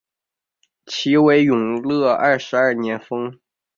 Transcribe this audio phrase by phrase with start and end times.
[0.87, 3.37] 其为永乐二十二年封。